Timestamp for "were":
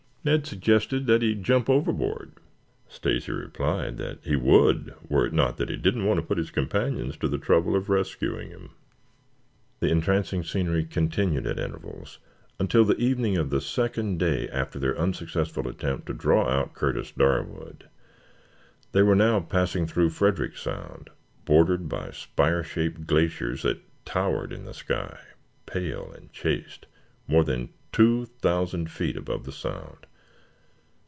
5.09-5.25, 19.01-19.15